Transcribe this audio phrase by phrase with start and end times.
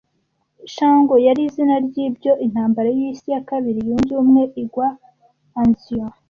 [0.73, 4.87] Shingle yari izina ryibyo intambara y'isi II Yunze ubumwe igwa
[5.59, 6.03] Anzio